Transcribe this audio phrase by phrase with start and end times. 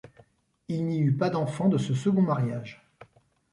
[0.67, 2.83] Il n'y eut pas d'enfant de ce second mariage.